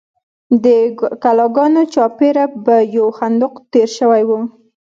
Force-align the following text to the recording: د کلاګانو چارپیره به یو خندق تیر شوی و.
د 0.63 0.65
کلاګانو 1.23 1.81
چارپیره 1.93 2.43
به 2.65 2.75
یو 2.95 3.07
خندق 3.17 3.53
تیر 3.71 3.89
شوی 3.97 4.23
و. 4.27 4.31